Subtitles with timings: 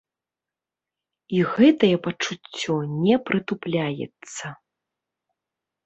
[1.41, 2.73] І гэтае пачуццё
[3.05, 4.45] не прытупляецца.